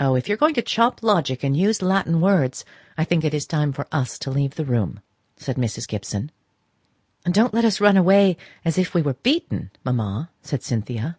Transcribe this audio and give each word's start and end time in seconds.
"Oh, 0.00 0.16
if 0.16 0.26
you 0.28 0.34
are 0.34 0.36
going 0.36 0.54
to 0.54 0.60
chop 0.60 1.04
logic 1.04 1.44
and 1.44 1.56
use 1.56 1.82
Latin 1.82 2.20
words, 2.20 2.64
I 2.98 3.04
think 3.04 3.22
it 3.24 3.32
is 3.32 3.46
time 3.46 3.72
for 3.72 3.86
us 3.92 4.18
to 4.18 4.28
leave 4.28 4.56
the 4.56 4.64
room," 4.64 4.98
said 5.36 5.54
Mrs. 5.54 5.86
Gibson. 5.86 6.32
"Don't 7.24 7.54
let 7.54 7.64
us 7.64 7.80
run 7.80 7.96
away 7.96 8.36
as 8.64 8.76
if 8.76 8.92
we 8.92 9.02
were 9.02 9.14
beaten, 9.14 9.70
mamma," 9.84 10.30
said 10.42 10.64
Cynthia. 10.64 11.16